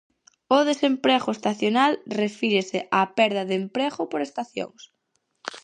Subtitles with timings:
[0.57, 1.91] O desemprego estacional
[2.21, 4.81] refírese á perda de emprego por estacións.